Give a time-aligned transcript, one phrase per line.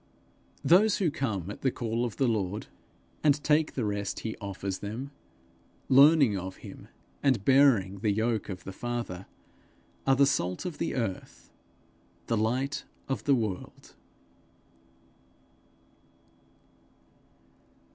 [0.63, 2.65] Those who come at the call of the Lord,
[3.23, 5.11] and take the rest he offers them,
[5.89, 6.87] learning of him,
[7.21, 9.27] and bearing the yoke of the Father,
[10.07, 11.51] are the salt of the earth,
[12.25, 13.93] the light of the world.